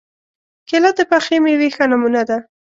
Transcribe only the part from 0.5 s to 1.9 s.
کېله د پخې مېوې ښه